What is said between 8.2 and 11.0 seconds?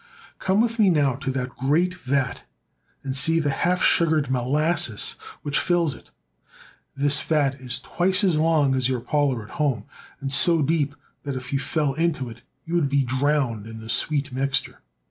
as long as your parlor at home, and so deep